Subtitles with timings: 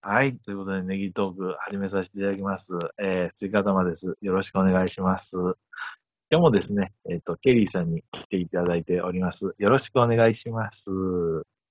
[0.00, 0.36] はい。
[0.36, 2.78] ということで、ネギトーク始めさせていただきます。
[2.98, 4.16] えー、追加玉です。
[4.22, 5.36] よろしくお願いします。
[6.30, 9.54] 今日もですね、えっ、と、ケリーさんに来ていただいております。
[9.58, 10.92] よろしくお願いします。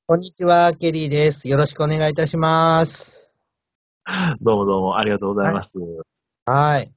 [0.07, 1.47] こんにちは、ケリーです。
[1.47, 3.31] よろしくお願いいたします。
[4.41, 5.79] どうもどうもありがとうございます。
[6.45, 6.91] はい。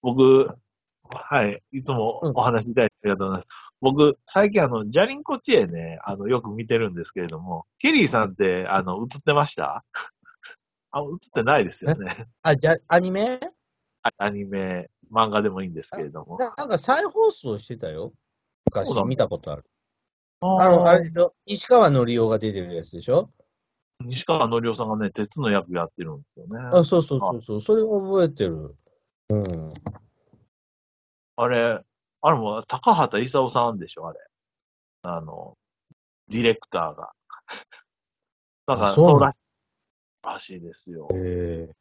[0.00, 0.48] 僕、
[1.04, 1.62] はい。
[1.72, 3.61] いつもお話しいただいてありがとうございます。
[3.82, 9.84] 僕、最近あの、ジャリンコチエね、あの、よく見てるんですけれども、ケリーさんって、あの、映ってました？
[10.92, 12.28] あ、映ってないですよね。
[12.42, 13.40] あ、じゃ、アニメ？
[14.04, 16.38] あアニメ、漫画でもいいんですけれども。
[16.38, 18.12] ななんか再放送してたよ。
[18.66, 19.64] 昔見たことある。
[20.40, 21.34] ああの、あれでしょ？
[21.46, 23.30] 西川のりおが出てるやつでしょ？
[24.04, 26.60] 西川のりおさんがね、鉄の役やってるんですよね。
[26.72, 27.62] あ、そうそうそうそう。
[27.62, 28.76] それを覚えてる。
[29.30, 29.70] うん。
[31.36, 31.80] あれ、
[32.22, 34.18] あれも高畑勲さんでしょ、あれ。
[35.02, 35.56] あの、
[36.28, 37.12] ディレクターが。
[38.66, 39.40] だから、あそうらし
[40.22, 41.08] らしいですよ。
[41.12, 41.74] ええ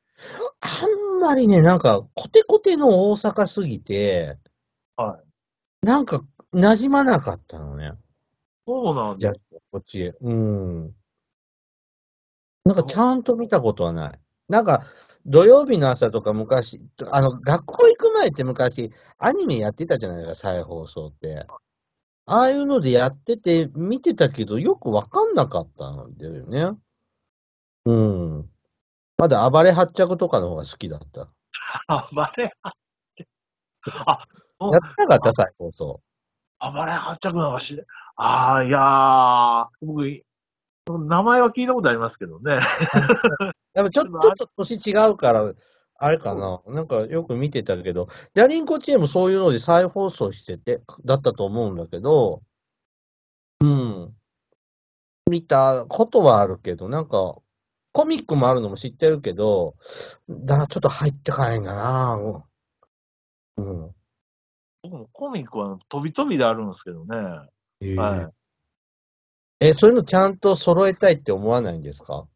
[0.60, 4.38] あんまりね、なんか、コテコテの大阪すぎて、
[4.96, 5.20] は
[5.84, 5.86] い。
[5.86, 7.94] なんか、馴染まなかったのね。
[8.68, 9.32] そうなんじゃ。
[9.72, 10.14] こっちへ。
[10.22, 10.96] うん。
[12.66, 14.20] なんかちゃんと見たことはない。
[14.48, 14.84] なんか、
[15.26, 21.46] 土曜日の朝とか昔、あの、学校行く前って昔、アニメやってたじゃないですか、再放送って。
[22.26, 26.78] ああいうのでやってて、見てたけど、よくわかんなかったんだよね。
[27.86, 28.50] うん。
[29.18, 31.30] まだ暴れ発着とかの方が好きだった。
[31.88, 32.78] 暴れ発
[33.16, 33.28] 着？
[34.06, 34.28] あ、
[34.60, 36.02] やってなかった、再放送。
[36.60, 37.82] 暴れ発着なんかし、
[38.16, 42.60] ああ、いやー、僕、名前は聞いたことありますけどね。
[43.74, 45.54] やっぱちょっと、ちょっと年違うから、
[45.98, 46.62] あれかな。
[46.68, 52.42] なんかよく見てたけど、ジャリンコチエもそういうので再放送してて、だったと思うんだけど、
[53.62, 54.16] うん。
[55.30, 57.36] 見たことはあるけど、なんか、
[57.94, 59.76] コミックもあるのも知ってるけど、
[60.30, 62.44] だちょっと入ってかないんだな
[63.58, 63.92] うん。
[64.84, 67.18] 僕もコミックは飛び飛びであるんですけどね。
[67.82, 68.32] えは
[69.62, 69.68] い。
[69.68, 72.28] え、そういうのちゃんと揃えたいって思わないんですか？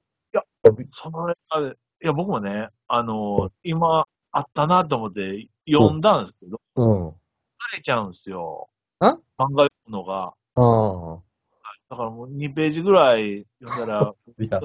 [0.91, 1.71] その映画で、い
[2.07, 7.07] や、僕もね、あの、今、あったなと思って読んだんですけど、うん。
[7.09, 7.13] 疲
[7.77, 8.69] れちゃうんですよ。
[8.99, 9.17] あ？
[9.37, 10.33] 漫画読むのが。
[10.55, 11.21] ああ。
[11.89, 14.61] だからもう2ページぐらい読んだら、いや、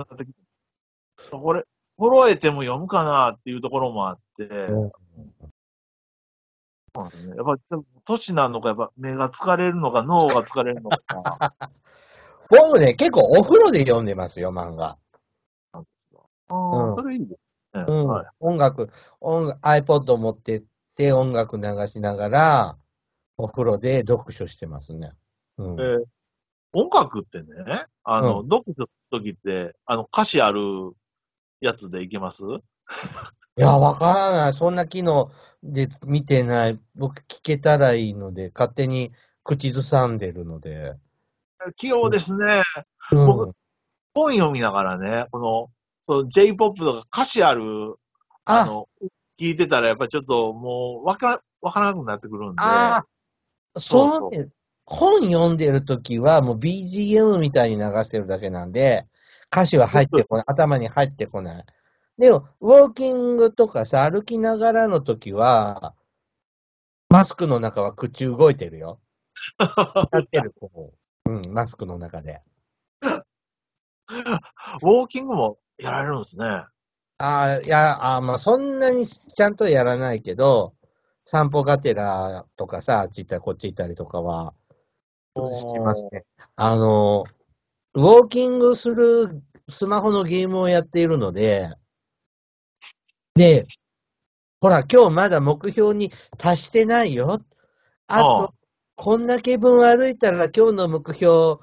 [1.31, 1.65] これ、
[1.99, 4.93] 揃えても読むかなっていうところもあって、うん
[6.93, 10.99] そうなんですねやっぱり、年なのか、やっぱ目が疲れるのか、脳が疲れるのか。
[12.51, 14.99] 僕ね、結構お風呂で読んでますよ、漫画。
[16.51, 17.85] あうあ、んそれいいですね。
[17.87, 18.27] うんはい。
[18.41, 18.91] 音楽、
[19.21, 20.63] 音楽 iPod 持ってっ
[20.97, 22.77] て音楽流しながら、
[23.37, 25.13] お風呂で読書してますね。
[25.59, 25.81] うん。
[25.81, 26.05] えー
[26.73, 30.93] 音楽ってね、あの、う読書するときって、あの、歌詞ある
[31.61, 32.45] やつでいけます？
[32.45, 34.53] いや、わからない。
[34.53, 35.33] そんな機能
[35.65, 36.79] で見てない。
[36.95, 39.11] 僕聞けたらいいので、勝手に
[39.43, 40.95] 口ずさんでるので。
[41.75, 42.63] 器用ですね。
[43.11, 43.53] うん僕。
[44.15, 47.97] 本読みながらね、この、そう、J-POP とか歌詞ある、
[48.45, 48.89] ああ、の、
[49.39, 52.63] 聞いてたらやっぱりちょっともう、わか、わからなくなってくるんで。
[52.63, 53.05] あ
[53.77, 54.53] そそう
[54.85, 59.07] 本読んでるときはもう BGM みたいに流してるだけなんで、
[59.53, 60.45] 歌詞は入ってこない。
[60.49, 61.65] 頭に入ってこない。
[62.19, 65.95] でも、ウォーキングとかさ、歩きながらのときは、
[67.09, 69.01] マスクの中は口動いてるよ。
[70.13, 70.93] やってる、こ
[71.27, 71.31] う。
[71.31, 72.43] うん、マスクの中で。
[74.83, 76.45] ウォーキングもやられるんですね。
[76.47, 76.69] あ
[77.19, 80.75] あ、いや、あーまあ、そんなにちゃんとやらないけど、
[81.25, 84.55] 散歩がてらとかさ、あっち行ったりこっち行ったりとかは、
[85.37, 86.25] してますね。
[86.57, 87.25] あの、
[87.95, 91.71] ウォーキングするスマホのゲームをやっているので、
[93.35, 93.67] で、
[94.61, 97.41] ほら、今日まだ目標に達してないよ。
[98.09, 98.55] あああと、
[98.97, 101.59] こんだけ分歩いたら今日の目標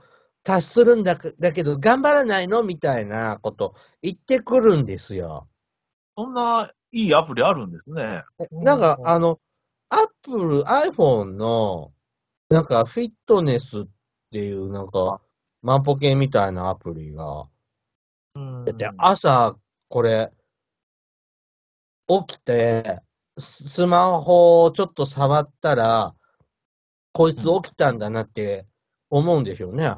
[0.48, 5.50] 達するんだけだけど、頑張らないのみたいなこと言ってくるんですよ。
[6.16, 8.24] そんないいアプリあるんですね。
[8.52, 9.40] なんかう、んあの、
[9.90, 11.92] アップル、iPhone の、
[12.50, 13.84] なんか、フィットネスっ
[14.32, 15.22] ていう、なんか、
[15.64, 17.50] 万歩計みたいなアプリが、
[18.36, 19.58] うんで、朝、
[19.90, 20.32] これ、
[22.08, 23.02] 起きて、
[23.38, 26.16] ススマホをちょっと触ったら、
[27.12, 28.66] こいつ起きたんだなって
[29.10, 29.96] 思うんでしょうね。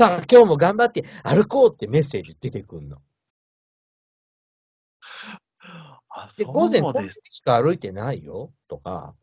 [0.00, 2.96] さあ、今日も頑張って歩こうってメッセージ出てくるの。
[6.08, 7.20] あ、で、そ午前5分うです。
[7.24, 9.14] しか歩いてないよ、とか。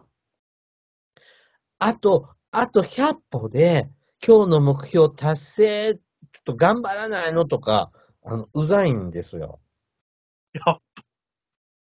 [1.80, 3.90] あと、あと100歩で、
[4.24, 6.00] 今日の目標達成、ちょ
[6.42, 7.92] っと頑張らないのとか、
[8.24, 9.60] あの、うざいんですよ。
[10.54, 10.78] や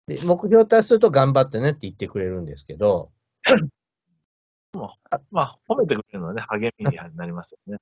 [0.06, 3.10] で、目標達すると頑張ってねって言ってくれるんですけど、
[5.32, 7.78] まあ、褒めてくれるのはね、励みになりますよね。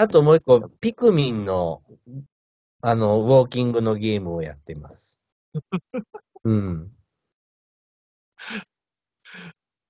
[0.00, 1.82] あともう一個、ピクミンの、
[2.82, 5.18] あの、ウォーキングのゲームをやってます。
[6.44, 6.92] うん。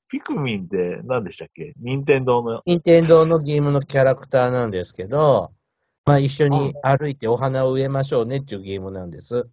[0.09, 1.75] ピクミンって何でしたっけ？
[1.77, 2.63] 任天堂の。
[2.65, 5.53] 任天堂のゲームのキャラクターなんですけど、
[6.07, 9.47] まあ一緒に歩いてお花を植えましょうねっていうゲームなんです。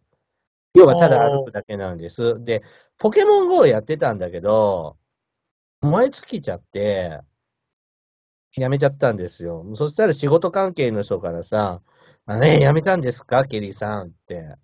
[0.74, 2.42] 要はただ歩くだけなんです。
[2.46, 2.64] で、
[2.98, 4.96] ポケモン GO やってたんだけど、
[5.82, 7.20] 燃え尽きちゃって、
[8.58, 9.66] やめちゃったんですよ。
[9.76, 11.82] そしたら仕事関係の人からさ、
[12.26, 13.46] あね、やめたんですか？
[13.46, 14.56] ケリーさんって。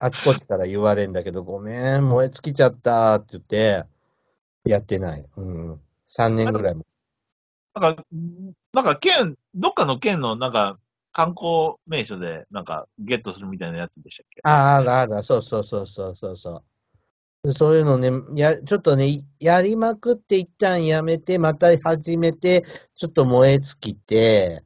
[0.00, 3.84] あちこちから言われるんだけど、ごめん、燃え尽きちゃったって言って、
[4.64, 5.24] やってない。
[5.36, 5.80] うん。
[6.08, 6.84] 3年ぐらいも。
[7.74, 8.04] なんか、
[8.72, 10.78] なんか県、どっかの県のなんか
[11.12, 14.40] 観光名所でなんかゲットするみたいなやつでしたっけ？
[14.42, 16.64] ああ、あるある、そうそうそうそうそう
[17.50, 17.76] そう。
[17.76, 24.62] いうのね、や、ちょっとね、やりまくって一旦やめて、また始めて、ちょっと燃え尽きて、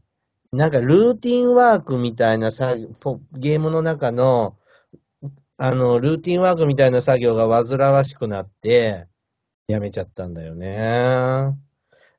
[0.52, 4.58] なんかルーティンワークみたいな作業、ポゲームの中の、
[5.58, 9.06] あの、ルーティンワークみたいな作業が煩わしくなって、
[9.69, 11.56] やめちゃったんだよね。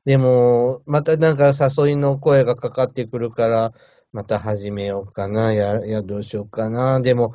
[0.04, 3.74] でも、またなんか誘いの声がかかってくるから、
[4.12, 5.52] また始めようかな。
[5.54, 7.00] や、や、どうしようかな。
[7.00, 7.34] でも、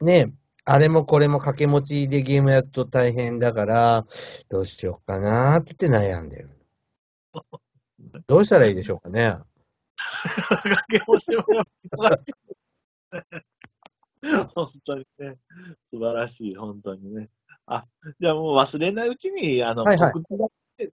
[0.00, 0.32] ね、
[0.64, 4.06] あれもこれも掛け持ちでゲームやると大変だから、
[4.48, 6.50] どうしようかなって言って悩んでる。
[8.26, 9.38] どうしたらいいでしょうかね。
[9.96, 11.44] 掛け持ちも
[11.96, 12.32] 忙しい
[14.54, 15.36] 本当にね、
[15.86, 17.28] 素晴らしい、本当にね。
[17.66, 17.84] あ、
[18.20, 20.12] じゃあもう忘れないうちに、あの、はいはい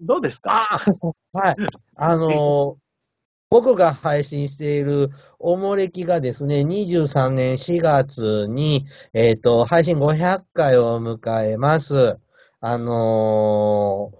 [0.01, 0.79] どうですか？
[1.33, 1.55] はい。
[1.95, 2.88] あのー
[3.49, 5.09] 僕が配信している
[5.39, 12.19] おもれきがですね、23年4月に、えっ、と、配信500回を迎えます。
[12.59, 14.19] あのー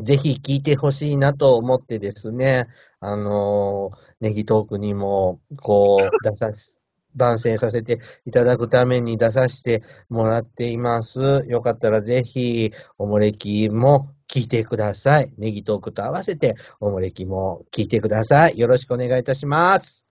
[0.00, 2.66] ぜひ聞いてほしいなと思ってですね、
[3.00, 6.78] あのーネギトークにも、こう、出さし、
[7.14, 11.44] 番宣させていただくために出させてもらっています。
[11.46, 15.30] よかったらぜひ、おもれきも聞いてください。
[15.36, 18.58] ネギトークと合わせて、おもれきも聞いてください。
[18.58, 20.06] よろしくお願いいたします。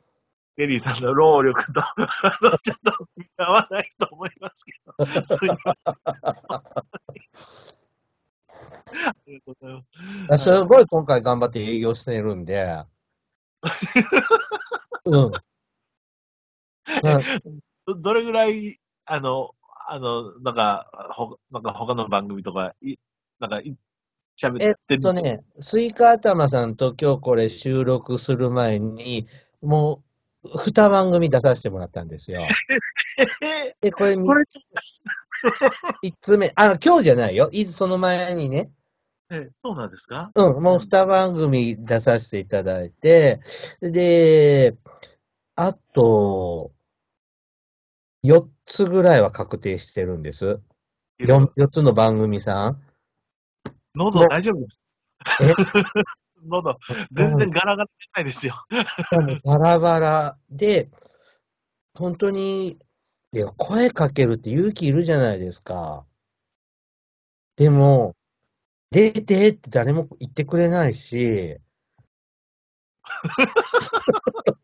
[0.56, 1.82] ケリーさんの労力と、
[2.62, 5.96] ちょっと見 合わないと思いますけど、すいません。
[9.08, 9.84] ありがとうござい
[10.30, 10.44] ます。
[10.44, 12.86] すごい今回頑張って営業してるんで。
[15.06, 15.32] うん。
[17.88, 19.56] どどれぐらい、あの、
[19.88, 22.98] あの、なんか、ほなんか他の番組とか、い
[23.40, 23.76] なんかい、
[24.48, 25.00] 喋えってる。
[25.00, 29.28] っとね、スイカ頭さんと今日これ収録する前に、
[29.62, 30.04] も
[30.44, 32.42] う、二番組出させてもらったんですよ。
[33.42, 34.44] え で、これこれ、
[36.02, 37.50] 三つ目、あ、今日じゃないよ。
[37.52, 38.72] いその前にね。
[39.30, 40.32] えそうなんですか？
[40.36, 43.40] うん、もう二番組出させていただいて、
[43.82, 44.76] で、
[45.56, 46.72] あと、
[48.24, 50.60] 四つぐらいは確定してるんです。
[51.20, 52.82] 四四つの番組さん。
[53.96, 54.82] 喉大丈夫です。
[55.42, 55.54] え？
[56.44, 56.78] 喉、
[57.12, 58.66] 全然ガラガラじゃないですよ。
[59.46, 60.90] バラバラで、
[61.94, 62.80] 本当に、
[63.34, 66.06] いや声かけるって勇気いるじゃないですか。
[67.56, 68.16] でも、
[68.92, 71.58] 出てって誰も言ってくれないし、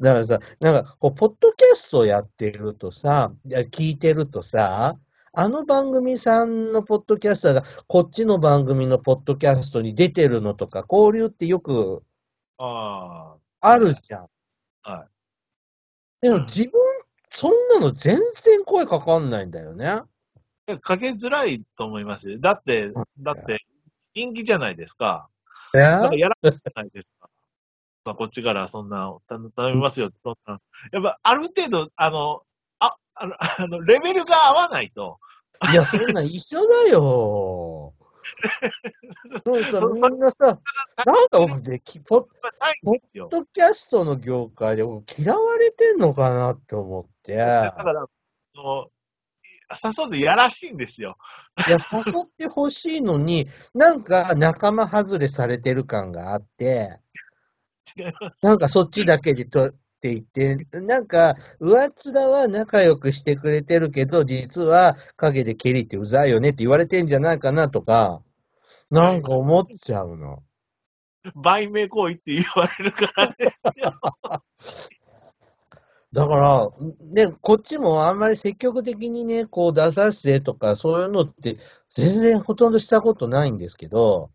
[0.00, 4.98] だからさ、なんか、こう、ポッドキャストやってるとさ、いや聞いてるとさ、
[5.32, 12.02] あの番組さんのポッドキャスターが、こっちの番組のポッドキャストに出てるのとか、交流ってよく
[12.58, 14.26] ああるじゃん。
[14.82, 15.08] あ、はい。
[16.22, 16.72] でも自分、
[17.30, 20.00] そんなの全然声かかんないんだよね。
[20.82, 22.40] かけづらいと思いますよ。
[22.40, 23.64] だって、だって、
[24.14, 25.28] 人気じゃないですか。
[25.74, 25.78] え？
[25.78, 26.50] なんかやらな
[26.82, 27.30] いですか。
[28.04, 30.60] まあ、こっちからそんな、頼頼みますよって、そんな。
[30.90, 32.42] やっぱ、ある程度、あの、
[33.20, 33.34] あ、あの、
[33.64, 35.18] あのレベルが合わないと、
[35.72, 37.94] いや、そんなん一緒だよ。
[39.44, 40.58] そうさ、そみんなさ、
[41.04, 42.26] なんか僕でき、ポッ。
[43.30, 47.32] ドキャストの業界で僕嫌われてんのかなって思って。
[47.32, 48.06] いや、だから、
[49.70, 51.16] 誘うでやらしいんですよ。
[51.68, 57.00] 誘ってほしいのに、なんか仲間外れされてる感があって、
[57.96, 58.46] 違います。
[58.46, 68.22] なんかそっちだけでとって言って、なんか、上っ面は仲良くしてくれてるけど、実は陰でケリーってうざいよねって言われてんじゃないかなとか、
[68.90, 70.42] なんか思っちゃうの。
[71.34, 73.92] 売名行為って言われるからですよ。
[76.12, 76.70] だから、
[77.12, 81.58] ね、こっちもあんまり積極的にね、こう出させてとか、そういうのって
[81.90, 84.30] 全然ほとんどしたことないんですけど、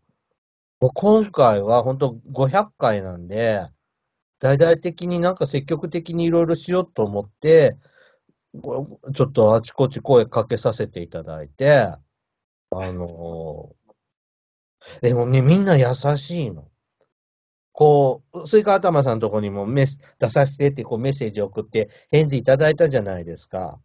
[0.78, 3.66] 今回は本当500回なんで、
[4.38, 7.76] 大々的になんか積極的にいろいろしようと思って、
[8.54, 11.70] ちょっとあちこち声かけさせていただいて、
[12.70, 13.70] あの
[15.00, 16.68] でもね、みんな優しいの。
[17.72, 23.78] こう、スイカ頭さんのとこにもメッセ出させてってこうメッセージ送って返事いただいたじゃないですか。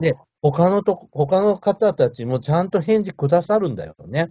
[0.00, 4.30] で、他のとこ、他の方たちもちゃんと返事くださるんだよね。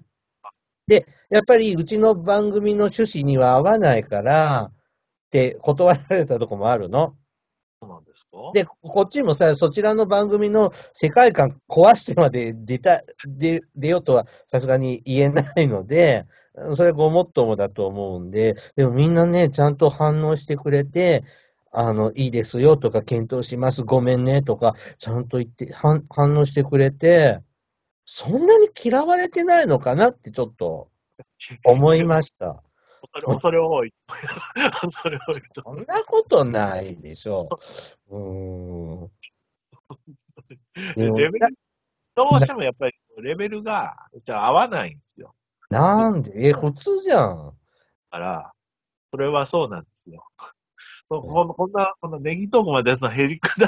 [0.88, 4.72] で、やっぱりうちの番組の趣旨には合わないから、
[5.36, 7.16] って断られたとこもあるの。
[7.82, 8.38] そうなんですか？
[8.54, 16.26] で、こっちもさ、そちらの番組の世界観壊してまで出た、出、出ようとはさすがに言えないので、
[16.74, 21.24] それごもっともだと思うんで、でもみんなね、ちゃんと反応してくれて、
[21.74, 27.42] あの、いいですよとか、検討します、ごめんねとか、ちゃんと言って、反反応してくれて、
[28.06, 30.88] そんなに嫌われてないのかなってちょっと
[31.66, 32.64] 思いました。
[33.14, 33.94] それ、恐れ多い。
[34.82, 35.62] 恐れ多いと。
[35.64, 37.50] そんなことないでしょ
[38.10, 38.18] う。
[38.18, 39.12] うーん。
[40.96, 41.58] レベル、
[42.16, 43.96] どうしてもやっぱりレベルが、
[44.26, 45.36] じゃあ合わないんですよ。
[45.70, 46.50] なんで？
[46.50, 47.48] え、普通じゃん。
[47.48, 47.54] だ
[48.12, 48.54] から、
[49.12, 50.26] それはそうなんですよ。
[51.08, 53.68] こ こんこんな、このネギトークまでやつのヘリクだ。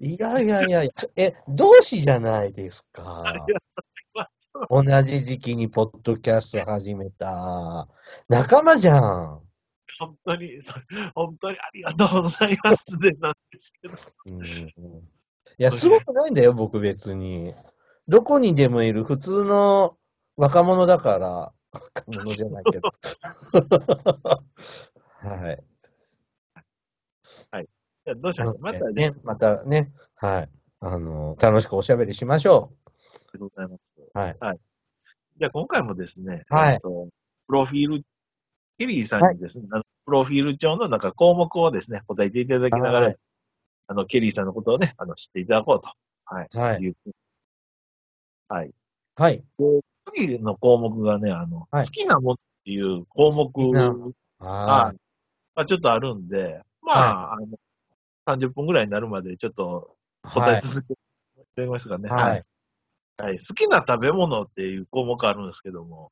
[0.00, 3.22] いやいやいやいや、え、同志じゃないですか。
[4.68, 7.88] 同じ時期にポッドキャスト始めた。
[8.28, 9.40] 仲間じゃん。
[9.98, 10.74] 本当に、そ
[11.14, 13.94] 本当にありがとうございますでなんですけど。
[14.26, 15.02] うん、い
[15.58, 17.54] や、すごくないんだよ、僕別に。
[18.08, 19.96] どこにでもいる普通の
[20.36, 21.52] 若者だから。
[21.72, 22.90] 若者じゃないけど。
[25.18, 25.62] はい。
[28.04, 28.58] じゃあどうしましょう。
[28.60, 30.48] またね、ね、またね、はい。
[30.80, 32.81] あの、楽しくおしゃべりしましょあ
[33.34, 33.94] りがとうございます。
[33.98, 34.18] う。
[34.18, 34.58] はい。
[35.38, 37.08] じゃあ今回もですね、はいえっと
[37.46, 38.02] プロフィール、
[38.78, 43.16] ケリーさんにですね、あのプロフィール帳のなんか項目をですね、答えていただきながら、はい
[43.88, 45.90] あの、ケリーさんのことをね、あの、知っていただこうと。
[46.24, 46.48] はい。
[46.52, 46.94] はい。
[48.48, 48.70] はい。
[49.16, 49.44] はい。
[50.06, 53.90] 次の項目がね、あの、はい好きなものっていう項目が、
[54.38, 54.94] は
[55.54, 57.46] まあ、ちょっとあるんで、まあ、あの、
[58.26, 60.28] 30分ぐらいになるまでちょっとい。
[60.28, 62.08] 答え続けてみますかね。
[62.08, 62.44] はい。
[63.22, 63.38] はい。
[63.38, 66.10] 好きな食べ物っていう項目あるんですけども、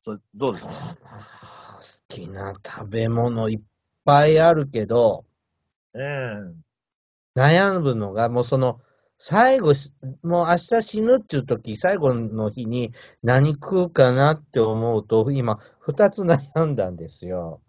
[0.00, 0.74] それどうですか？
[1.02, 3.60] 好きな食べ物いっ
[4.04, 5.24] ぱいあるけど、
[5.94, 6.54] ええ
[7.36, 8.80] 悩むのが、もうその、
[9.18, 9.92] 最後し、
[10.22, 12.92] もう明日死ぬっていう時、最後の日に
[13.22, 17.60] 何食うかなって思うと、今、二つ悩んだんですよ。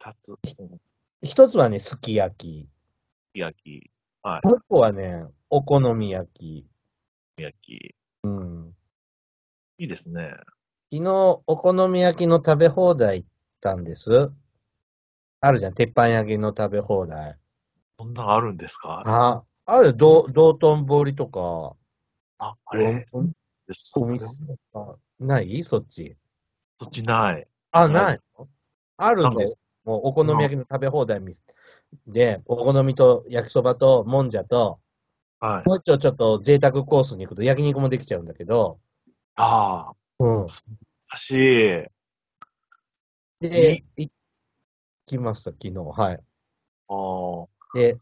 [0.00, 0.32] 二つ。
[0.32, 0.80] うん
[1.22, 2.68] 一つはね、すき焼き。
[3.32, 3.90] 焼き、
[4.22, 6.66] はもう一個はね、お好み焼き。
[7.38, 7.94] い、焼き。
[8.22, 8.74] うん。
[9.78, 10.34] いいですね。
[10.92, 13.28] 昨日、お好み焼きの食べ放題行っ
[13.60, 14.30] たんです。
[15.40, 17.36] あるじゃん、鉄板焼きの食べ放題。
[17.98, 19.02] そんなのあるんですか？
[19.04, 21.76] あ、ある道道頓堀とか。
[22.38, 23.32] あ、あれ、うん
[23.66, 24.26] ですお店
[24.74, 25.64] あない？
[25.64, 26.16] そっち？
[26.80, 27.46] そっちない。
[27.70, 28.20] あ、ない
[28.96, 29.58] あるんです。
[29.84, 31.34] もうお好み焼きの食べ放題み
[32.06, 34.80] で、お好みと焼きそばともんじゃと、
[35.44, 35.68] はい。
[35.68, 38.80] もう一丁ちょっと贅沢コースに行くと焼肉もできちゃうんだけど、
[39.34, 40.46] ああ、うん。
[40.46, 41.36] らしい。
[43.40, 44.10] で、行
[45.04, 45.72] きました、昨日。
[45.74, 46.20] はい。
[46.88, 47.98] ああ、で、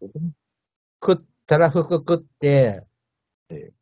[1.03, 2.85] 食ったら服食って
[3.49, 3.73] ええ、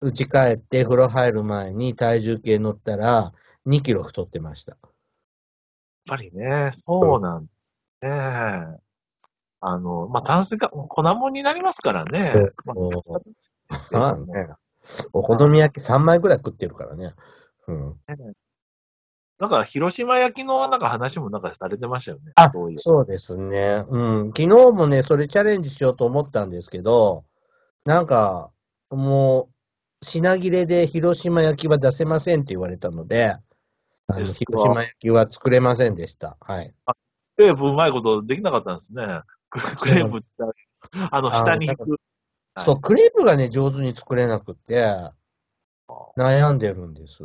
[0.00, 3.32] 家帰って風呂入る前に体重計乗ったら
[3.66, 4.72] 2キロ太ってました。
[4.72, 4.90] やっ
[6.06, 8.81] ぱりね、そうなんですね。
[9.62, 12.34] あの、まあ、炭水化、粉もんになりますからね。
[12.64, 12.74] ま
[13.92, 14.48] あ あね。
[15.12, 17.14] お好み焼き3枚ぐらい食ってるからね。
[17.68, 18.00] うん。
[19.38, 22.32] なんか、広島焼きのなんか話もなんかされてましたよね。
[22.34, 22.80] あそういう。
[22.80, 23.84] そうですね。
[23.88, 24.26] うん。
[24.36, 27.24] 昨日もね、それチャレンジしようと思ったんですけど、
[27.84, 28.50] なんか、
[28.90, 29.48] も
[30.02, 33.36] う、品切れで広島焼きは出せませんって言われたので、
[34.08, 36.36] あの広島焼きは作れませんでした。
[36.40, 36.74] はい。
[37.42, 39.04] クレープうまいことできなかったんですね。
[39.50, 40.28] ククレープって
[41.10, 41.90] あの、下に引く。
[41.90, 41.98] はい
[42.58, 44.94] そう、クレープがね、上手に作れなくて、
[46.18, 47.24] 悩んでるんです。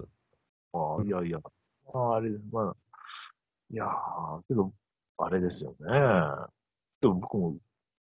[0.74, 1.40] あいやいや。
[1.94, 2.76] ああれ、まあ、
[3.70, 4.72] いやー、けど、
[5.18, 5.78] あれですよね。
[7.02, 7.58] でも僕も、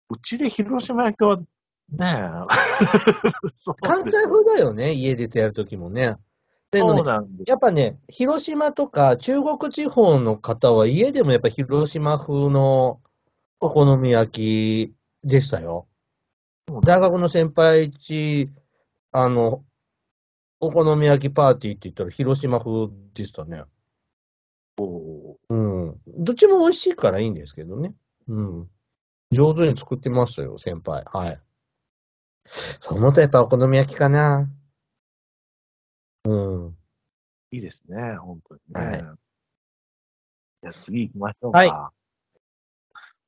[0.09, 1.45] うちで広島焼きは、ね
[1.99, 3.51] え。
[3.53, 6.15] そう関西風だよね、家でやるときもね。
[6.73, 7.49] でもねそうなんです。
[7.49, 12.99] やっぱね、広島とか中国地方の方は家でもやっぱ広島風の
[13.59, 15.87] お好み焼きでしたよ。
[16.83, 18.49] 大学の先輩ち、
[19.11, 19.63] あの、
[20.59, 23.63] お好み焼きパーティーって言ったら広島風でしたね。
[24.79, 25.95] おうん。
[26.07, 27.93] どっちも美味しいからいいんですけどね。
[28.27, 28.69] うん。
[29.31, 31.03] 上手に作ってましたよ、先輩。
[31.05, 31.39] はい。
[32.81, 34.49] そう思うとやっぱお好み焼きかな。
[36.25, 36.33] う
[36.67, 36.77] ん。
[37.51, 38.81] いいですね、本当にね。
[38.85, 38.99] はい
[40.61, 41.57] じゃあ次行きましょうか。
[41.59, 41.71] はい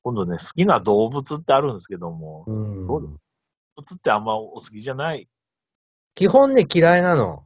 [0.03, 3.07] 今度ね、好きな動物ってあるんですけども、うん、そう動
[3.77, 5.27] 物ってあんまお好きじゃない？
[6.13, 7.43] 基本ね、嫌いなの。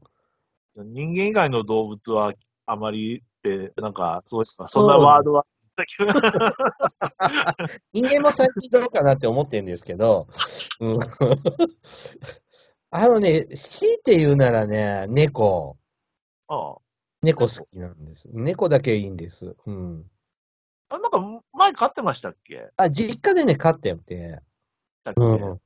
[0.75, 2.33] 人間以外の動物は
[2.65, 5.45] あまりって、なんか、そうそんなワードは、
[7.93, 10.27] 人間も最近どうかなって思ってるんですけど、
[10.81, 10.99] うん、
[12.91, 15.77] あのね、強いて言うならね、猫。
[16.47, 16.75] あ
[17.21, 18.27] 猫好きなんです。
[18.31, 19.55] 猫だけいいんです。
[19.67, 20.05] うん。
[20.89, 22.69] あなんか、前飼ってましたっけ？
[22.77, 24.39] あ、実家でね、飼ってて。
[25.03, 25.21] だっけ？
[25.21, 25.59] うん。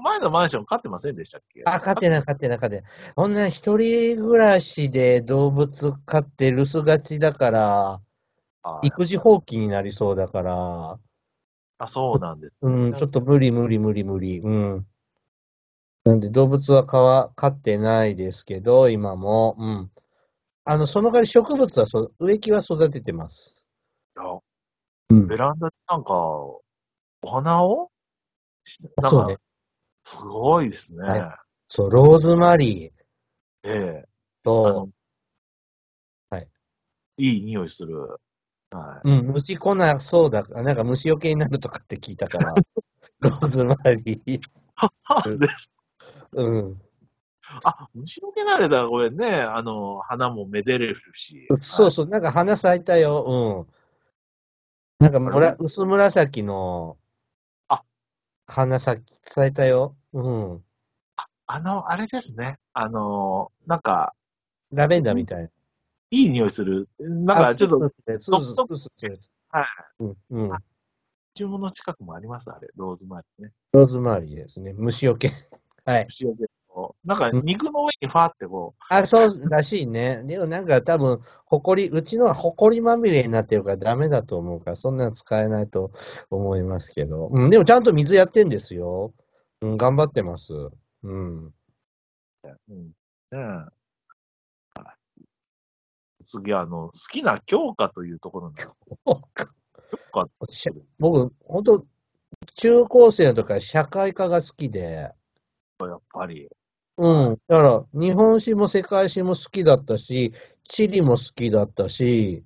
[0.00, 1.62] 前のマンション飼ってませんでしたっけ？
[1.66, 2.90] あ、飼ってない、飼ってない、飼ってない。
[3.16, 7.60] こんな一人暮らしで動物飼って留守がちだから、
[8.62, 10.98] はい育児放棄になりそうだから、
[11.78, 12.54] あ、そうなんです。
[12.62, 14.38] うん、ちょっと無理無理無理無理。
[14.38, 14.86] うん。
[16.04, 19.54] なんで動物は飼わ飼ってないですけど、今も。
[19.58, 19.90] うん。
[20.64, 23.64] あの、その代わり植物はそ、植木は育ててます。
[24.16, 24.38] いや
[25.10, 26.62] うんベランダでなんか、お
[27.22, 27.90] 花を？
[28.64, 29.38] しなんかそうね、。
[30.02, 31.08] すごいですね。
[31.08, 31.22] はい
[31.68, 34.06] そう、ローズマリーええあ
[34.44, 34.88] との、、
[36.30, 36.48] はい。
[37.16, 37.98] いい匂いする。
[38.70, 39.08] はい。
[39.08, 42.54] うん、虫来なそうだ、なんか虫除けになるとかって聞いたから、
[43.20, 44.40] ローズマリー。
[45.26, 45.82] うんです。
[46.32, 46.82] うん。
[47.64, 51.48] あ、虫除けなれだ、これね、あの、花もめでれるし。
[51.58, 53.66] そうそう、なんか花咲いたよ。
[53.68, 53.82] うん。
[55.02, 56.96] なんかむら薄紫の
[57.66, 57.82] あ
[58.46, 59.96] 花咲き咲いたよ。
[60.12, 60.64] うん。
[61.46, 62.58] あの、あれですね。
[62.72, 64.14] あの、なんか、
[64.72, 65.48] ラベンダーみたいな。
[66.10, 66.88] いい匂いする。
[67.00, 67.78] なんか、ちょっと、
[68.20, 69.18] そうそうそうそう。
[69.50, 69.66] はい。
[70.00, 70.16] うん。
[70.30, 70.58] うん。
[71.34, 72.68] 注文の近くもあります、あれ。
[72.76, 73.52] ローズマリーね。
[73.72, 74.72] ローズマリーですね。
[74.74, 75.30] 虫除け。
[75.84, 76.04] はい。
[76.06, 76.96] 虫除けと。
[77.04, 80.22] なんか、肉の上にファーってこう、あ、そうらしいね。
[80.24, 85.92] でもなんか多分、ほこり、うちのはほこりまみれになってるからダメだと思うから、そんなの使えないと
[86.30, 87.28] 思いますけど。
[87.32, 89.12] うん、でもちゃんと水やってんですよ。
[89.60, 90.52] うん、頑張ってます。
[91.02, 91.44] うん。
[91.44, 92.86] うん。
[92.86, 92.92] ね
[93.32, 95.02] えはい
[96.24, 98.68] 次は、あの、好きな教科というところなんです。
[99.04, 100.28] 教科
[100.98, 101.86] 僕、本当
[102.54, 105.10] 中高生の時から社会科が好きで、
[105.88, 106.48] やっぱり。
[106.98, 107.38] うん。
[107.48, 110.32] だから、日本史も世界史も好きだったし、
[110.68, 112.44] 地理も好きだったし、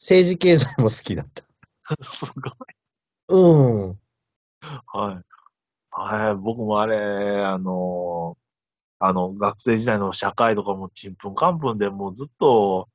[0.00, 1.44] 政治経済も好きだった。
[2.04, 2.52] すごい。
[3.28, 4.00] うん。
[4.86, 5.24] はい。
[5.90, 6.36] はい。
[6.36, 8.36] 僕もあれ、あの、
[9.00, 12.88] あの、学生時代の社会とかもちんぷんかんぷんでもうずっと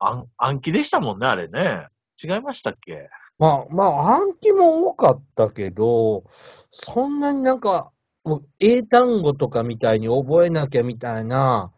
[0.00, 1.88] 暗暗記でしたもんね、あれね。
[2.22, 3.10] 違いましたっけ？
[3.38, 6.24] まあ、まあ、暗記も多かったけど、
[6.70, 7.92] そんなになんか、
[8.24, 11.72] もう英単語とかみたいに覚えなきゃみたいな、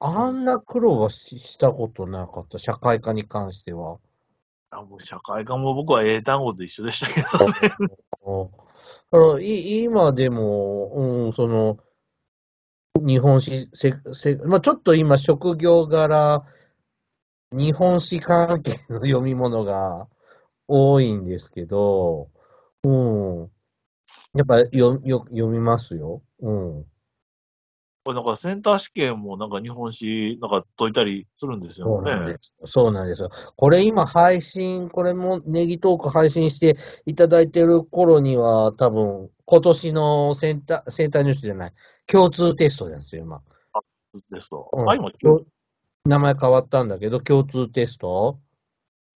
[0.00, 3.98] あんな苦労はししたことなかった、社会科に関しては。
[4.70, 7.52] あもう社会科も僕は英単語と一緒でしたけどね。
[8.26, 8.62] うん
[9.10, 11.78] だからい今でも、うん、その、
[12.96, 16.44] 日本史、せせまあ、ちょっと今、職業柄、
[17.52, 20.08] 日本史関係の読み物が
[20.66, 22.30] 多いんですけど、
[22.82, 23.50] うん。
[24.34, 26.22] やっぱよよ読みますよ。
[26.40, 26.84] うん。
[28.04, 32.38] これなんかセンター試験もなんか日本史なんか解いたりするんですよそうなんねで。
[32.40, 32.52] す。
[32.64, 33.30] そうなんですよ。
[33.56, 41.72] これ今配信、これもネギトーク配信していただいてる頃には、多分、今年のセンター、センターニュースじゃない、
[42.06, 43.42] 共通テストなんですよ、今。
[44.30, 44.68] ですと。
[44.72, 45.42] うんあ、今、共
[46.04, 48.40] 名前変わったんだけど、共通テスト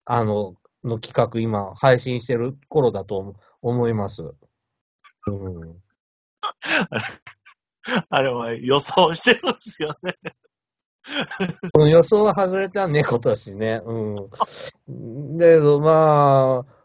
[0.05, 4.35] あの、の企画今配信してる頃だと思思います。
[5.27, 5.81] うん。
[8.09, 10.15] あれは予想してるんですよね。
[11.73, 13.81] この予想は外れたね、今年ね。
[13.85, 15.37] うん。
[15.37, 16.75] だけど、まあ、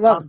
[0.00, 0.20] まあ、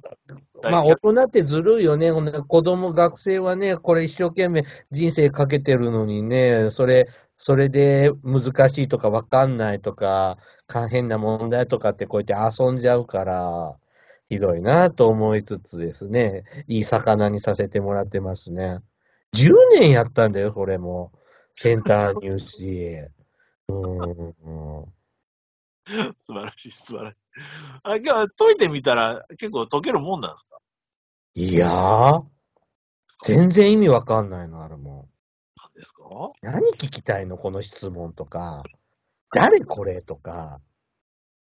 [0.69, 2.11] まあ、大人ってずるいよね。
[2.11, 10.37] 子供、学生はね、これ一生懸命人生かけてるのにね、それ、それで難しいとかわかんないとか、
[10.67, 13.77] か変な問題とかってこうやって遊んじゃうから、
[14.34, 18.80] ひどいなと思いつつですね、いい魚にさせてもらってますね。
[19.36, 21.12] 10年やったんだよ、これも。
[21.56, 23.08] センター入試。
[23.69, 24.34] うん。
[26.17, 27.17] 素晴らしい、素晴らしい。
[27.84, 30.58] あ、じゃあ、解いてみたら結構解けるもんなんですか？
[31.36, 32.24] いやー、
[33.26, 35.10] 全然意味わかんないのあるも
[35.58, 36.04] なんですか？
[36.04, 36.32] ん。
[36.41, 38.63] 何聞きたいのこの質問とか。
[39.34, 40.62] 誰これとか。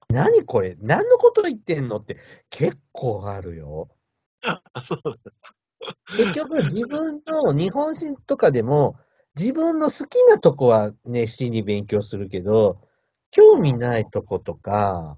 [0.08, 0.76] 何これ？
[0.80, 1.96] 何のこと言ってんの？
[1.98, 2.16] って
[2.50, 3.88] 結構あるよ。
[4.42, 5.56] あ、 そうなんです。
[6.16, 8.96] 結局自分の日本史とかでも
[9.36, 12.80] 自分の好きなとこは熱心に勉強するけど、
[13.30, 15.16] 興味ないとことか、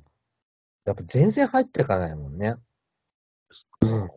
[0.85, 2.57] やっぱ全然入ってかないもんね。
[3.83, 4.11] うん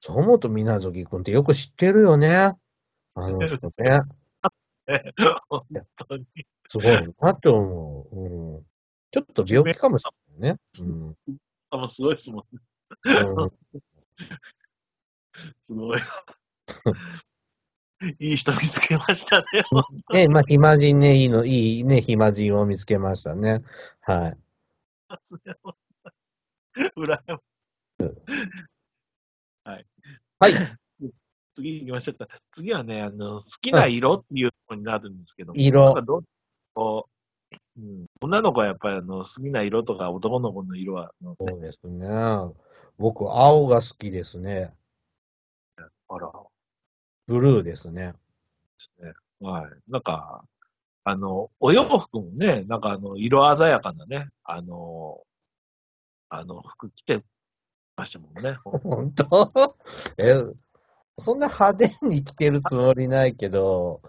[0.00, 2.52] そう思うと水無月君ってよく知ってるよね。
[3.14, 4.00] あの人ね。
[5.48, 5.64] 本
[6.08, 6.24] 当に。
[6.68, 7.95] すごいなって思う。
[9.14, 10.58] うん、ちょっと病気かもしれないね。
[10.80, 11.16] うん
[11.70, 12.62] あ、もうすごいですもんね。
[13.04, 13.52] うん
[15.60, 16.00] すごい。
[18.18, 19.46] いい人見つけましたね。
[20.12, 23.62] ね、まあ、暇人ね、いいの、いいね、暇人を見つけましたね。
[24.00, 24.38] はい。
[26.96, 27.36] 羨ま
[29.64, 29.86] はい。
[31.54, 32.28] 次行きましょうか。
[32.50, 36.22] 次はね、あの、好きな色っていうところになるんですけども、色なんかど
[36.74, 37.08] こ
[37.78, 42.08] う、うん、女の子はやっぱりあの、好きな色とか男の子の色は、あのそうですね。
[42.98, 44.72] 僕、青が好きですね。
[46.08, 46.30] あら、
[47.26, 48.12] ブルーですね。
[48.12, 48.16] で
[48.78, 49.12] すね。
[49.40, 49.70] はい。
[49.88, 50.44] なんか、
[51.04, 55.20] あの、お洋服もね、なんかあの、色鮮やかなね、あの、
[56.28, 57.22] あの、服着て
[57.96, 58.58] ましたもんね。
[58.64, 59.52] 本当？
[60.18, 60.34] え、
[61.18, 64.02] そんな派手に着てるつもりないけど、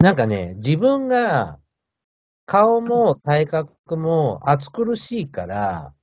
[0.00, 1.59] なんかね、自分が
[2.50, 5.94] 顔も体格も暑苦しいから、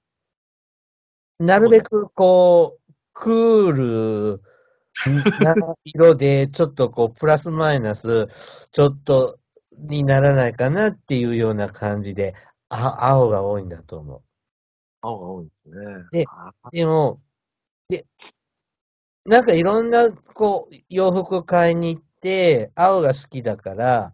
[1.40, 4.42] なるべくこう、クール
[5.44, 8.30] な色で、ちょっとこう、プラスマイナス、
[8.72, 9.40] ちょっと
[9.78, 12.34] にならないかなっていうような感じで、
[12.70, 14.22] あ青が多いんだと思う。
[15.02, 16.06] 青が多いですね。
[16.12, 17.20] であでも、
[17.90, 18.06] で、
[19.26, 24.14] なんかいろんな、こう、洋服買いに行って、青が好きだから、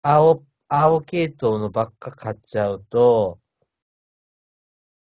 [0.00, 3.38] 青、青系統のばっか買っちゃうと、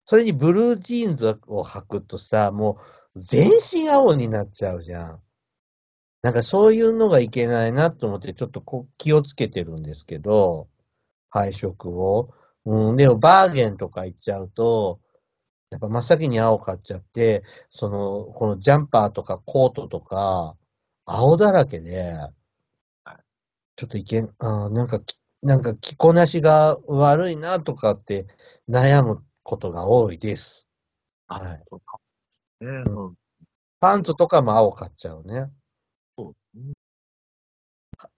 [0.05, 2.79] それにブルージーンズを履くとさ、も
[3.15, 5.21] う全身青になっちゃうじゃん。
[6.21, 10.67] なんかそういうのがいけないなと思って、ちょっとこう気をつけてるんですけど、
[11.29, 12.33] 配色を。
[12.65, 14.99] うん、でもバーゲンとか行っちゃうと、
[15.71, 20.55] やっぱ真っ先に青買っちゃって、その、このジャンパーとかコートとか、
[21.05, 22.15] 青だらけで、
[23.75, 28.25] ちょっといけん、あーなんかき、なんか着こなしが悪いなとかって
[28.67, 30.67] 悩むことが多いです。
[31.27, 31.99] あ、はいそうか。
[32.61, 33.15] ね、うん。
[33.79, 35.51] パンツとかも青買っちゃうね。
[36.17, 36.73] そうですね。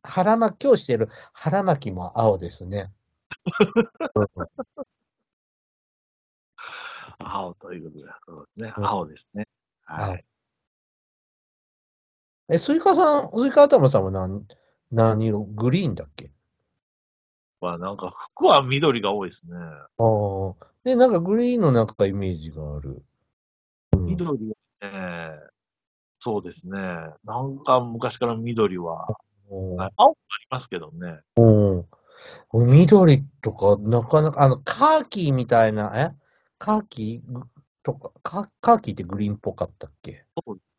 [0.04, 2.92] 腹巻き、今日してる腹巻きも青ですね。
[4.16, 4.22] う
[7.24, 8.74] ん青ということで、そうですね。
[8.78, 9.48] うん青ですね。
[9.86, 10.24] は青い。
[12.50, 14.46] え、スイカさん、スイカ頭さんは何、
[14.92, 15.44] 何色？
[15.44, 16.32] グリーンだっけ？
[17.62, 19.56] まあなんか服は緑が多いですね。
[19.56, 19.64] あ
[20.00, 20.68] あ。
[20.84, 23.02] で、なんかグリーンのなんかイメージがある。
[23.96, 24.36] うん緑は
[24.82, 25.40] ね、
[26.20, 26.78] そうですね。
[27.24, 29.08] なんか昔から緑は、
[29.50, 29.96] 青もあり
[30.50, 31.20] ますけどね。
[31.36, 32.68] うん。
[32.68, 36.16] 緑とか、なかなか、あの、カーキーみたいな、え？
[36.58, 37.24] カーキ？
[37.28, 37.42] ー
[37.84, 40.26] とか、カカーキーってグリーンっぽかったっけ？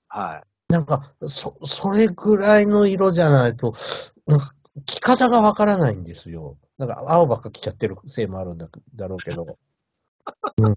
[0.09, 0.73] はい。
[0.73, 3.75] なんか、そ、それぐらいの色じゃないと、
[4.27, 4.55] なんか、
[4.87, 6.57] 着方がわからないんですよ。
[6.79, 9.59] なんか、青ばっか着ちゃってるせいもあるんだだろうけど。
[10.59, 10.77] うん。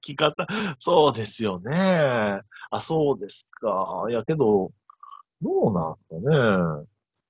[0.00, 0.46] 着方、
[0.78, 2.40] そうですよね。
[2.70, 4.06] あ、そうですか。
[4.08, 4.72] いや、けど、
[5.42, 6.30] どうなんですか
[6.80, 6.86] ね。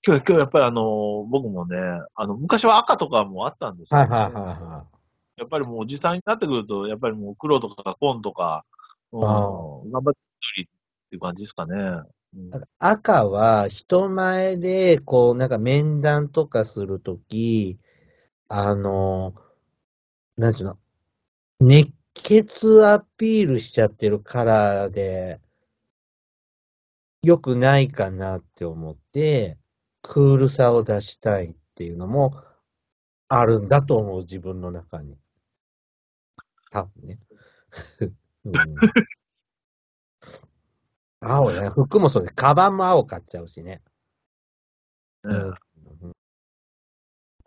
[0.07, 1.77] 今日、今日やっぱりあの、僕もね、
[2.15, 4.87] あの、昔は赤とかもあったんですけど、はいはいはいは
[5.37, 8.65] やっぱりもうおじさんになってくると、やっぱりもう黒とか紺とか、
[9.13, 9.29] うん、あ
[9.91, 10.21] 頑張って
[10.57, 10.69] 緑っ
[11.11, 11.75] ていう感じですかね。
[12.35, 17.79] なんか赤は、人前で、こう、なんか面談とかするとき、
[18.49, 19.35] あの、
[20.37, 20.79] なんていうの、
[21.61, 25.41] 熱血アピールしちゃってるカラーで、
[27.23, 29.59] 良くないかなって思って、
[30.03, 32.43] クールさを出したいっていうのも
[33.29, 35.17] あるんだと思う、自分の中に。
[36.71, 37.19] 多分ね。
[38.45, 38.53] うん、
[41.25, 41.69] 青ね。
[41.71, 43.73] 服もそうで、カバンも青買っちゃうしね。
[43.73, 43.83] ね
[45.25, 45.37] うん
[46.03, 46.13] うん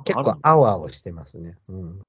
[0.04, 1.58] 結構青々してますね。
[1.68, 2.02] うん、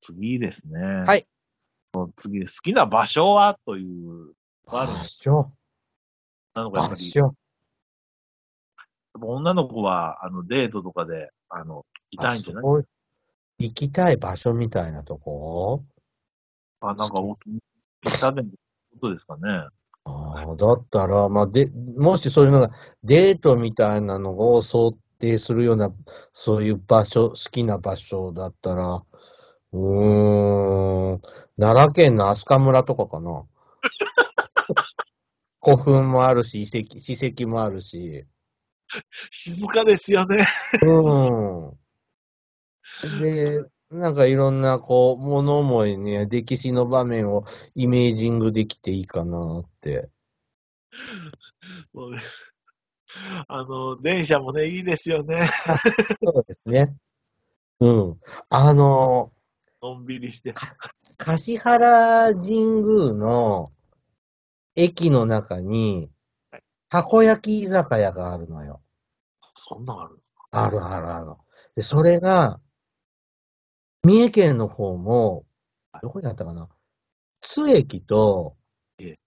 [0.00, 0.80] 次ですね。
[0.80, 1.26] はい。
[2.16, 4.32] 次、好きな場所はという、
[4.66, 5.52] あるんです場所。
[6.54, 7.34] なのがやっぱり、場所。
[9.12, 12.64] ぱ女の子は、あの、デートとかで、あの、いたいんじゃない？
[13.58, 15.84] 行きたい場所みたいなとこ？
[16.80, 17.14] あ、なんか、
[18.06, 19.42] お気に入ったでことですかね。
[20.04, 22.70] ああ、だったら、まあ、で、もしそういうのが、
[23.04, 25.92] デートみたいなのを想定するような、
[26.32, 29.04] そういう場所、好きな場所だったら、
[29.72, 31.20] うーん、
[31.58, 33.44] 奈良県の飛鳥村とかかな。
[35.62, 38.26] 古墳もあるし、遺跡、史跡もあるし。
[39.30, 40.44] 静かですよね。
[40.82, 41.78] うん。
[43.20, 50.08] で、なんかいろんな、こう、物思いね、歴史の場面をイメージングできていいかなって。
[51.92, 52.20] もうね
[53.46, 55.42] あの、電車もね、いいですよね。
[56.24, 56.96] そうですね。
[57.80, 58.20] うん。
[58.48, 59.30] あの、
[59.82, 60.54] のんびりして。
[61.18, 63.72] 橿原神宮の
[64.74, 66.10] 駅の中に、
[66.88, 68.80] たこ焼き居酒屋があるのよ。
[69.54, 70.18] そんなんある
[70.50, 71.26] あるあるある。
[71.76, 72.58] で、それが、
[74.04, 75.44] 三重県の方も、
[76.02, 76.68] どこにあったかな？
[77.40, 78.56] 津駅と
[78.98, 79.18] ええ、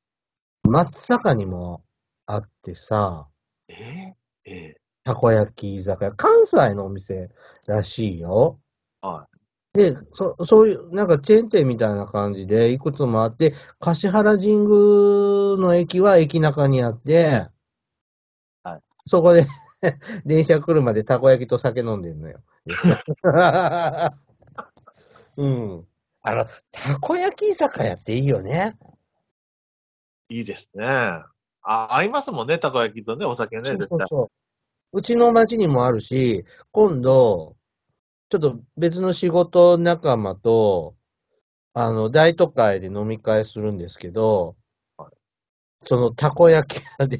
[0.63, 1.83] 松坂にも
[2.25, 3.27] あってさ、
[3.69, 6.11] ええええたこ焼き居酒屋。
[6.11, 7.29] 関西のお店
[7.67, 8.59] らしいよ。
[9.01, 9.27] は
[9.73, 14.67] で、そ、そういう、なんかチェーン店みたいな感じで、いくつもあって、橿原神宮
[15.57, 17.47] の駅は駅中にあって、
[18.63, 19.45] はいそこで、
[20.25, 22.41] 電車来るまでたこ焼きと酒飲んでんのよ。
[25.37, 25.87] うん。
[26.21, 28.73] あの、たこ焼き居酒屋っていいよね。
[30.29, 30.37] い。
[30.37, 30.85] いいですね。
[30.85, 33.99] あ、合いますもんね、たこ焼きとね、お酒ね、そう絶対。
[33.99, 34.97] そうそう。
[34.97, 37.57] うちの町にもあるし、今度、
[38.29, 40.95] ちょっと別の仕事仲間と、
[41.73, 44.55] あの、大都会で飲み会するんですけど、
[45.85, 47.19] そのたこ焼き屋で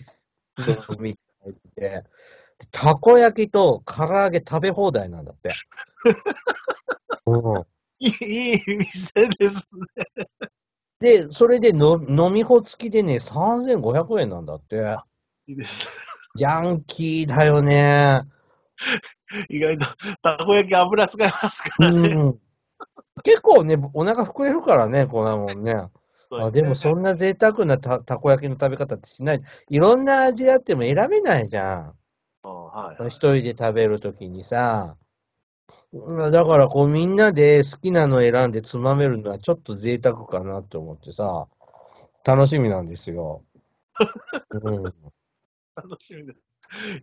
[0.90, 2.04] 飲み会で、
[2.72, 5.54] たこ焼きと唐揚げ食べ放題なんだって。
[7.28, 7.66] うん、
[8.00, 8.08] い
[8.56, 10.26] い、店ですね。
[11.00, 14.98] で、それでの飲み放付きでね、3500円なんだって。
[15.48, 16.02] いいです。
[16.36, 18.22] ジャンキーだよね。
[19.50, 19.86] 意外と、
[20.22, 22.10] たこ焼き油使いますからね。
[22.10, 22.40] うん。
[23.24, 25.90] 結構ね、お腹膨れるからね、こんなもんね。
[26.32, 29.42] あでもそんな贅沢なたたこ焼きの食べ方ってしない。
[29.70, 31.94] いろんな味あっても選べないじゃん。
[32.44, 34.98] はいはい一人で食べるときにさ。
[35.96, 41.48] うんだからこうみんなで好きなの選んでつまめるのはちょっと贅沢かなって思ってさ。
[42.28, 43.44] 楽しみなんですよ。
[44.50, 44.94] うん、楽
[46.00, 46.40] しみです。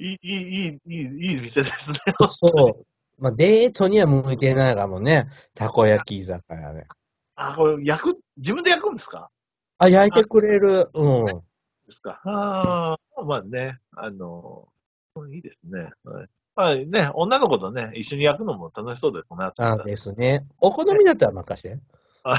[0.00, 1.98] いい、いい、いい、いい、いい店ですね。
[2.28, 3.22] そう。
[3.22, 5.28] まあ、デートには向いてないかもね。
[5.55, 6.88] たこ焼き居酒屋ね。
[7.37, 9.31] あ、これ、焼く、自分で焼くんですか？
[9.78, 10.90] あ、焼いてくれる。
[10.92, 11.24] うん。
[11.24, 11.42] で
[11.90, 12.20] すか。
[12.24, 14.66] ああ、まあね、あの、
[15.33, 15.92] いいですね。
[16.02, 16.28] はい。
[16.54, 19.50] まあね、女の子とね、一緒に焼くのも楽しそうですね。
[19.56, 20.46] あですね。
[20.60, 21.80] お好みだったら任して。
[22.24, 22.34] あ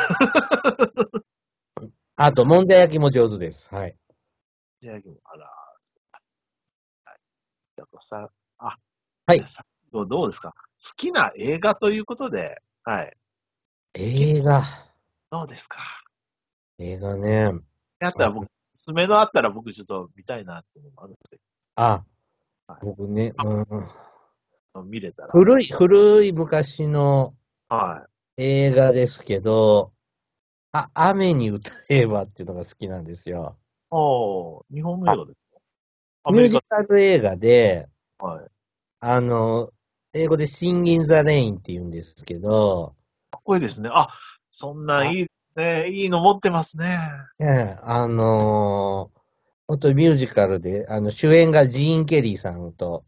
[2.15, 3.73] あと、もんじゃ焼きも上手です。
[3.73, 3.95] はい。
[4.82, 5.45] じゃあ、あら。
[7.06, 7.19] はい。
[7.76, 8.78] じゃあさ、あ、
[9.26, 9.43] はい
[9.91, 10.54] どうどうですか？
[10.54, 13.17] 好きな映画ということで、はい。
[13.95, 14.62] 映画。
[15.32, 15.80] どうですか？
[16.80, 17.52] 映画ね。
[17.99, 21.38] あったら僕、おすすめのあったら僕ちょっと見たいなっていうのもあるんですけ
[21.76, 22.12] あはい、
[22.82, 23.65] 僕ね、うん、
[24.73, 25.30] ど、見れたら。
[25.32, 27.34] 古い、古い昔の
[27.69, 28.06] は
[28.38, 28.43] い。
[28.43, 29.91] 映画ですけど、
[30.71, 33.58] あ、雨に歌えばっていうのが好きなんですよ。
[33.91, 35.60] おー、日本の映画ですか？
[36.23, 38.45] アミュージカ、カル映画で、はい。
[39.02, 39.71] あの、
[40.13, 42.95] 英語で Sing in the Rain って言うんですけど、
[43.32, 43.89] かっこいいですね。
[43.93, 44.08] あ、
[44.52, 45.89] そんなんいいですね。
[45.89, 46.97] いいの持ってますね。
[47.39, 49.23] ええあのー
[49.74, 53.06] 本当にミュージカルで、あの、主演がジーン・ケリーさんと、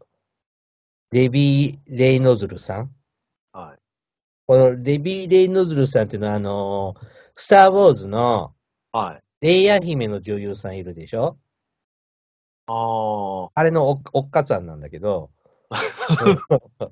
[1.12, 2.90] デビー・レイノズルさん。
[3.52, 3.78] はい。
[4.48, 8.52] このデビー・レイノズルさんっていうのは、あのースター・ウォーズの
[8.90, 9.22] はい。
[9.42, 11.38] レイヤ姫の女優さんいるでしょ？
[12.66, 13.50] あー。
[13.54, 15.30] あれのおおっかさんなんだけど、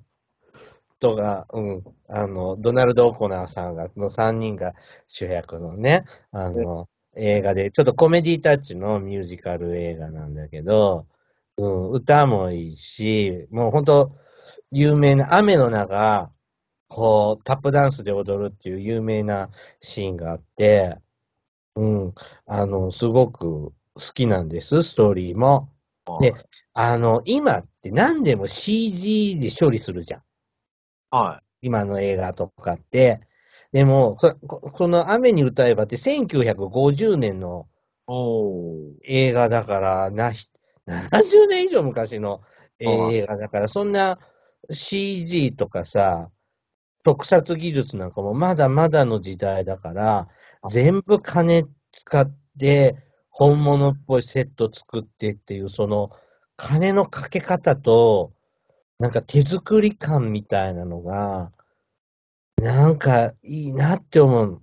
[1.01, 4.75] とが、うん、あの、ドナルド・オコナーさんが、の3人が
[5.09, 11.07] 主役のね、あの、映画で、ちょっとコメディタッチのミュージカル映画なんだけど、
[11.57, 14.17] うん、歌もいいし、もう本当
[14.73, 16.31] 有名な雨の中、
[16.89, 19.51] こう、タップダンスで踊るっていう有名な
[19.81, 20.99] シーンがあって、
[21.77, 22.15] うん、
[22.47, 25.71] あの、すごく好きなんです、ストーリーも。
[26.21, 26.35] で
[26.75, 30.23] あの、今って何でも CG で処理するじゃん。
[31.11, 33.21] は今の映画とかって。
[33.75, 37.67] でも、この雨に歌えばって1950年の。
[39.03, 40.31] 映画だから、な、
[40.87, 42.43] 70年以上昔の
[42.79, 44.21] 映画だから、そんな
[44.71, 46.31] CG とかさ、
[47.03, 50.29] 特撮技術なんかもまだまだの時代だから、
[50.71, 52.95] 全部金使って、
[53.29, 56.11] 本物っぽいセット作ってっていう、その、
[56.57, 58.33] 金のかけ方と、
[59.01, 61.51] なんか手作り感みたいなのが、
[62.65, 64.63] なんかいいなって思う。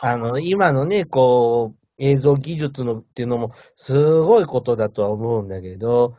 [0.00, 6.16] あの、今のね、こう、映像技術のっていうのもすごいことだとは思うんだけど、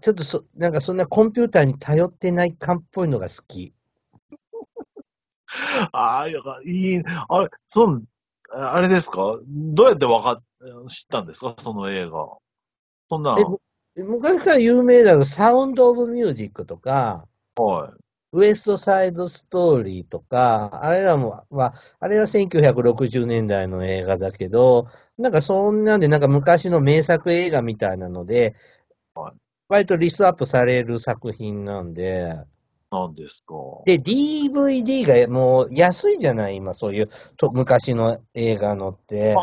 [0.00, 3.74] ちょっとそ、なんかそんなコンピューターに頼ってない感っぽいのが好き。
[5.92, 6.70] ああ、いやい
[7.00, 8.04] い、あれ、そう、
[8.52, 9.38] あれですか？
[9.44, 10.42] どうやってわかっ、
[10.90, 11.56] 知ったんですか？
[11.58, 12.36] その映画。
[13.10, 13.36] そんな、
[13.96, 18.07] え昔から有名だとサウンド・オブ・ミュージックとか、はい。
[18.32, 24.86] ウエスト・サイド・ストーリーとか、あれらも、は、あれは1960年代の映画だけど、
[25.16, 28.54] なんかそんなんで、なんか昔の名作映画みたいなので、
[29.14, 29.38] はい
[29.68, 32.34] 割とリストアップされる作品なんで、
[32.90, 33.54] なんですか。
[33.86, 36.56] で、DVD がもう安いじゃない？
[36.56, 39.34] 今、そういうと昔の映画のって。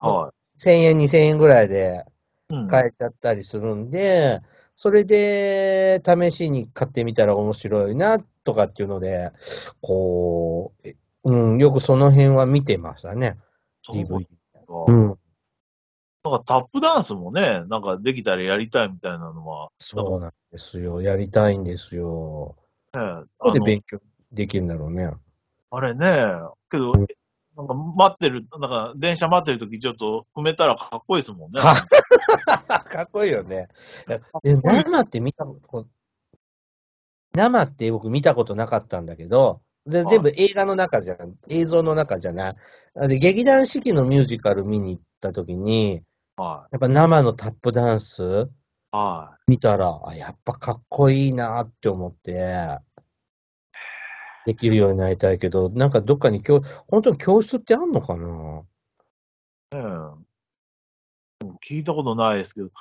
[0.00, 2.04] は1000円、2000円ぐらいで
[2.50, 2.54] い。
[2.54, 2.68] うん。
[2.68, 4.40] 買えちゃったりするんで、
[4.82, 9.30] それで試しに買ってみたら面白いなとかっていうので、
[9.82, 13.36] こう、えうん、よくその辺は見てましたね、
[13.86, 14.24] DVD。
[14.24, 14.28] か
[14.88, 21.02] うん、なんかタップダンスもね、なんかできたらやりたいみたいなのは、そうなんですよ。
[21.02, 22.56] やりたいんですよ。
[22.94, 24.00] ね、こあのこで勉強
[24.32, 25.10] できるんだろうね。
[25.72, 26.06] あれね、
[26.70, 27.06] けど、うん
[27.60, 31.60] なんか待ってる、なんか電車待ってる時ちょっと踏めたらかっこいいですもんね。
[31.60, 31.74] か
[32.84, 33.68] かっこいいよね。
[34.42, 35.88] で生って見たこと、
[37.34, 43.08] 生って僕見たことなかったんだけど、で全部映画の中じゃん、映像の中じゃない。
[43.08, 46.02] で、劇団四季のミュージカル見に行った時に、
[46.36, 48.48] はやっぱ生のタップダンス
[48.92, 48.96] い。
[48.96, 52.78] は見たら、あ、やっぱかっこいいなって思って、
[54.46, 58.62] できるようになりたいけど、なんかどっかに教、本当に教室ってあんのかな？
[59.72, 59.84] いねえ
[61.66, 62.72] 聞いたことないですけど、だ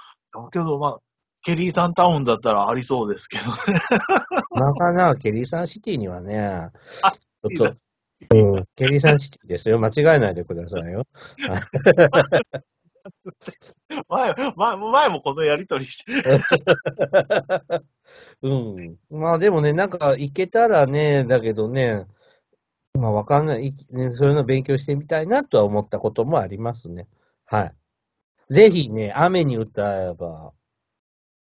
[0.52, 1.00] けどまあ、
[1.43, 3.52] ケリーさんタウンだったらありそうですけどね。
[4.54, 6.72] なかなかケリーサンシティにはね、あ
[7.12, 7.76] ちょっと、
[8.36, 9.80] うん、ケリーサンシティですよ。
[9.80, 11.08] 間違えないでくださいよ。
[14.10, 16.12] 前、前前もこのやりとりして。
[18.41, 18.97] うん。
[19.10, 22.06] まあでもね、なんか行けたらね、だけどね、
[22.93, 27.08] まあわかんない、いねそういうの勉強してみたいなとは思ったこともありますね。
[27.45, 27.75] はい。
[28.54, 30.54] ぜひね、雨に歌えば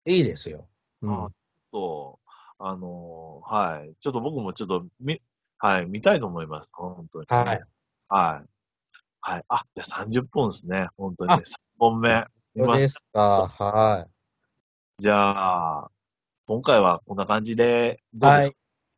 [0.07, 0.69] いいですよ。
[1.03, 1.29] うんあ。
[1.73, 3.95] そう、あのーはい。
[4.01, 5.21] ちょっと僕もちょっとみ、
[5.59, 6.71] はい、見たいと思います。
[6.73, 7.27] 本当に。
[7.29, 7.47] はい。
[8.09, 8.49] はい。
[9.21, 9.45] はい。
[9.49, 10.89] あ、じゃあ30本ですね。
[10.97, 11.43] 本当にあね。
[11.45, 12.27] 3本目。
[12.57, 13.49] そうですか。
[13.49, 15.03] はい。
[15.03, 15.91] じゃあ、
[16.47, 18.51] 今回はこんな感じで、どうです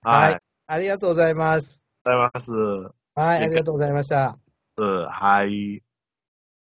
[0.02, 0.10] か？
[0.10, 0.34] はいはい。
[0.34, 1.80] ありありがとうございます。
[2.04, 2.52] がとうございます。
[3.14, 4.38] はい、ありがとうございました。
[4.76, 5.82] はい。